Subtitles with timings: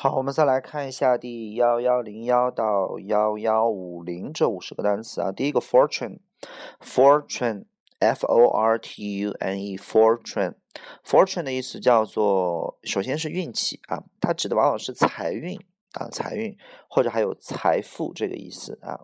[0.00, 5.32] 好，我们再来看一下第幺幺零幺到幺幺五零这五十个单词啊。
[5.32, 15.58] 第一个 fortune，fortune，f o r t u n e，fortune，fortune 的意思叫做，首先是运气啊，它指的往往是财运
[15.94, 16.56] 啊，财运
[16.88, 19.00] 或者还有财富这个意思啊。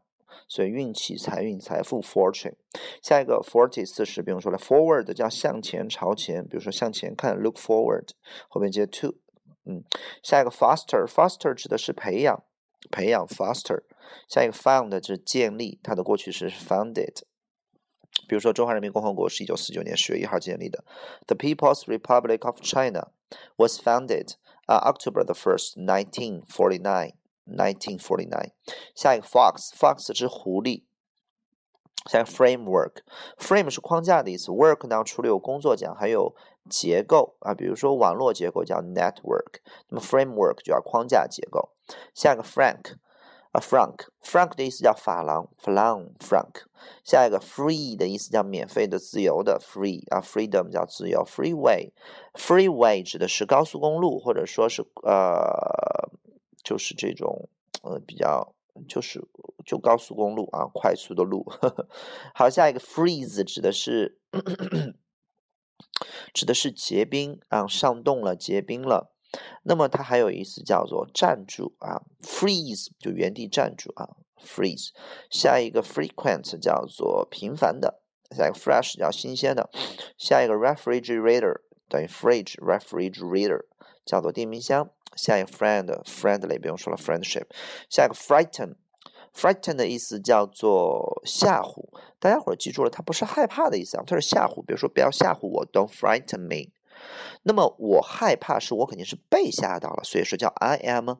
[0.47, 2.55] 所以运气、财运、财富 fortune。
[3.03, 8.11] 下一个 forty 四十，比如说了 forward 叫向前、朝前，比如说向前看 look forward，
[8.49, 9.17] 后面接 to。
[9.65, 9.83] 嗯，
[10.23, 12.45] 下一个 foster，foster 指的是培养，
[12.91, 13.83] 培养 foster。
[14.29, 17.23] 下一个 found 就是建立，它的过去式是 founded。
[18.29, 20.85] 比如说，中华人民共和国是一九四九年十月一号建立的。
[21.27, 23.09] The People's Republic of China
[23.57, 24.35] was founded
[24.67, 27.15] on October the first, nineteen forty nine.
[27.47, 28.53] Nineteen forty nine。
[28.95, 30.85] 下一个 fox，fox 是狐狸。
[32.11, 34.51] 下一个 framework，frame 是框架的意思。
[34.51, 36.35] work 呢，除了有工作讲，还有
[36.69, 41.71] 结构啊，比如说网络结构叫 network，那么 framework 就叫框架结构。
[42.15, 42.97] 下一个 frank，
[43.53, 46.65] 啊 frank，frank 的意思叫法郎，franc，frank。
[47.03, 56.11] 下一个 free 的意思叫免费的、自由的，free 啊 freedom 叫自由，freeway，freeway 指的是高速公路，或者说是呃，
[56.63, 57.49] 就是这种
[57.83, 58.51] 呃比较。
[58.89, 59.25] 就是
[59.65, 61.45] 就高速公路啊，快速的路。
[62.35, 64.19] 好，下一个 freeze 指的是
[66.33, 69.13] 指的是结冰啊，上冻了，结冰了。
[69.65, 74.91] 那么它还有意思叫做站住啊，freeze 就原地站住啊，freeze。
[75.29, 79.71] 下一个 frequent 叫做频繁的，下一个 fresh 叫新鲜的。
[80.17, 83.65] 下一个 refrigerator 等于 fridge，refrigerator
[84.05, 84.91] 叫做电冰箱。
[85.17, 87.47] 下一个 friend，friendly 不用说了，friendship。
[87.89, 88.77] 下一个 frighten
[89.35, 91.89] frighten，frighten 的意思叫做吓唬。
[92.19, 94.65] 大家伙儿记住了，它不是害怕的意思啊，它是吓唬。
[94.65, 96.73] 比如说，不要吓唬我，Don't frighten me。
[97.43, 101.11] 那么我害怕是我肯定是被吓到了，所以说叫 I am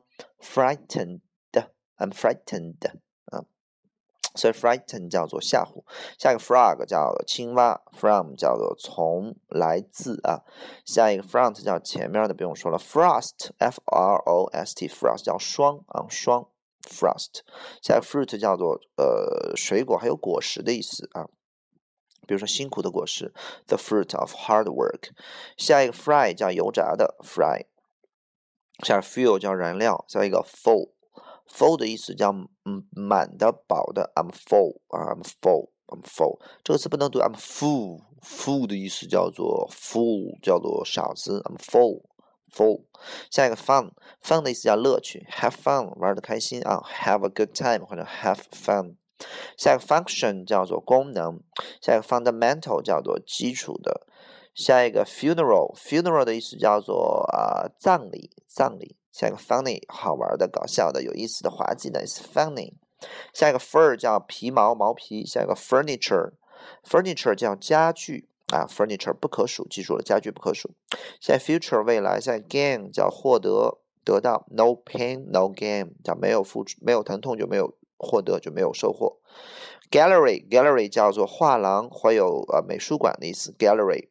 [0.41, 2.77] frightened，I'm frightened
[3.25, 3.43] 啊。
[4.35, 5.83] 所以 frighten 叫做吓唬，
[6.17, 10.43] 下一个 frog 叫青蛙，from 叫做从来自啊，
[10.85, 16.47] 下一个 front 叫前面的不用说了，frost f r o s t frost 叫霜啊霜
[16.85, 17.41] frost，
[17.81, 21.27] 下一个 fruit 叫做呃水果还有果实的意思啊，
[22.27, 23.33] 比如说辛苦的果实
[23.67, 25.11] ，the fruit of hard work，
[25.57, 27.65] 下一个 fry 叫油炸的 fry，
[28.83, 30.91] 下一个 fuel 叫燃料，下一个 full。
[31.47, 34.11] full 的意思叫嗯满的、饱的。
[34.15, 36.39] I'm full 啊，I'm full，I'm full。
[36.63, 38.01] 这个词不能读，I'm full。
[38.23, 41.43] full 的意思叫做 full，叫做傻子。
[41.45, 42.01] I'm full
[42.55, 42.83] Full，。
[43.29, 48.95] 下一个 fun，fun 的意思叫乐趣，have fun 玩的开心啊，have a good time 或者 have fun。
[49.57, 51.39] 下一个 function 叫做功能，
[51.81, 54.07] 下一个 fundamental 叫做基础的。
[54.53, 58.95] 下一个 funeral，funeral 的意思叫做啊葬礼，葬礼。
[59.11, 62.73] 下一个 funny 好玩的、搞笑的、有意思的、滑稽的，is funny。
[63.33, 65.25] 下一个 fur 叫皮毛、毛皮。
[65.25, 70.71] 下一个 furniture，furniture 叫家具啊，furniture 不可数，记住了，家具不可数。
[71.19, 79.17] 现在 future 未来，现在 gain 叫获得、得到，no pain no gain 叫没有付出、没有疼痛就没有获得，就没有收获。
[79.89, 84.09] gallery gallery 叫做画廊，或有呃美术馆的意思，gallery。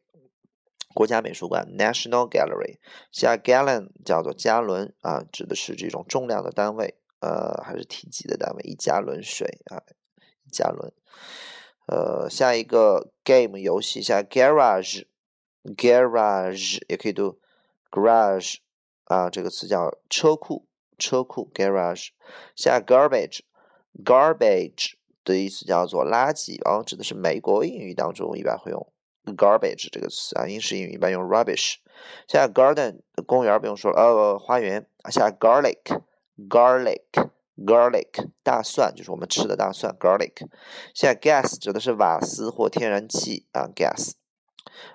[0.93, 2.77] 国家美术馆 （National Gallery）
[3.11, 9.83] 下 gallon 叫做加仑啊，指的是这种重量的单位，呃，还是体积的单位，一加仑水啊，
[10.45, 10.93] 一加仑。
[11.87, 17.37] 呃，下一个 game 游戏下 garage，garage 也可以读
[17.91, 18.55] garage
[19.05, 20.65] 啊，这个词叫车库，
[20.97, 22.09] 车库 garage。
[22.55, 28.87] 下 garbage，garbage 的意思叫做垃圾哦，指的是美国英语当中一般会用。
[29.37, 31.77] garbage 这个词啊，英式英语一般用 rubbish。
[32.27, 34.85] 下 garden 公园不用说了，呃，花园。
[35.09, 37.01] 下 garlic，garlic
[37.57, 40.47] Garlic，大蒜就是我们吃的大蒜 garlic。
[40.93, 44.11] 现在 gas 指的是瓦斯或天然气啊 gas。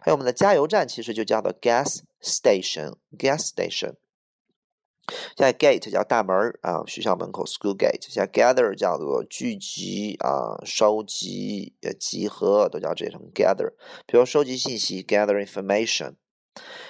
[0.00, 3.94] 还有我们的加油站其实就叫做 gas station，gas station。
[5.36, 8.06] 现在 gate 叫大门啊，学校门口 school gate。
[8.08, 13.72] 现在 gather 叫做聚集啊，收集呃、集合都叫这种 gather。
[14.06, 16.14] 比如收集信息 gather information。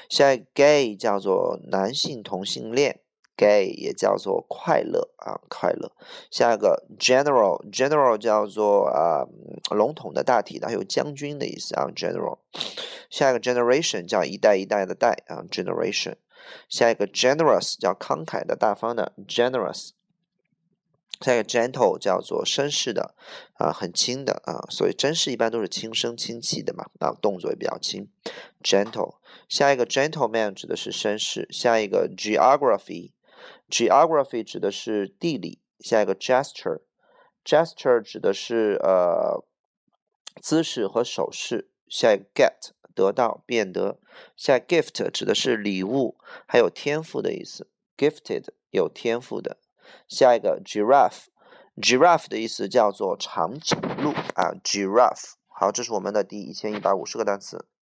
[0.09, 3.01] 现在 gay 叫做男性同性恋
[3.41, 5.91] ，gay 也叫做快乐啊，快乐。
[6.31, 9.25] 下一个 general，general 叫做啊
[9.75, 12.39] 笼统的、大体的，还有将军的意思啊 general。
[13.09, 16.17] 下一个 generation 叫一代一代的代啊 generation。
[16.69, 19.91] 下一个 generous 叫慷慨的、大方的 generous。
[21.21, 23.15] 下一个 gentle 叫做绅士的，
[23.55, 28.09] 啊，很轻的啊，所以绅士一般都是轻声轻气的嘛，啊，动作也比较轻。
[28.63, 29.17] gentle。
[29.49, 31.47] 下一个 gentleman 指的是绅士。
[31.51, 33.11] 下一个 geography。
[33.71, 35.61] Geography 指的是地理。
[35.79, 39.45] 下一个 gesture，gesture 指的是呃
[40.43, 41.71] 姿势和手势。
[41.89, 43.99] 下一个 get 得到变得。
[44.37, 47.69] 下一个 gift 指的是礼物，还有天赋的意思。
[47.97, 49.57] gifted 有天赋的。
[50.09, 55.35] 下一个 giraffe，giraffe 的意思叫做长颈鹿啊，giraffe。
[55.49, 57.67] 好，这是我们的第一千一百五十个单词。